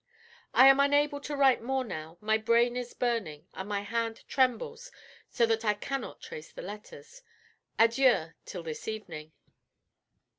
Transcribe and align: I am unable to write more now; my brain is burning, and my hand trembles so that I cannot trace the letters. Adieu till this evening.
I 0.55 0.65
am 0.67 0.79
unable 0.79 1.21
to 1.21 1.35
write 1.35 1.61
more 1.61 1.83
now; 1.83 2.17
my 2.21 2.39
brain 2.39 2.75
is 2.75 2.95
burning, 2.95 3.45
and 3.53 3.69
my 3.69 3.81
hand 3.81 4.23
trembles 4.27 4.91
so 5.29 5.45
that 5.45 5.63
I 5.63 5.75
cannot 5.75 6.21
trace 6.23 6.51
the 6.51 6.63
letters. 6.63 7.21
Adieu 7.77 8.31
till 8.43 8.63
this 8.63 8.87
evening. 8.87 9.31